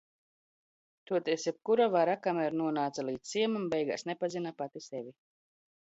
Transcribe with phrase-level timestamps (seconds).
[1.11, 5.19] Toties jebkura vara, kam?r non?ca l?dz ciemam, beig?s nepazina pati sevi.